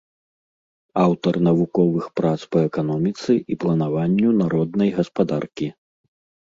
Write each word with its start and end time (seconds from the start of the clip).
Аўтар 1.03 1.33
навуковых 1.47 2.07
прац 2.21 2.33
па 2.57 2.65
эканоміцы 2.69 3.31
і 3.37 3.53
планаванню 3.67 4.35
народнай 4.43 4.89
гаспадаркі. 4.99 5.67